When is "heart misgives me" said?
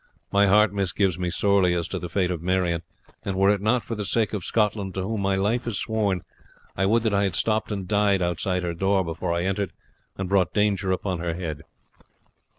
0.47-1.29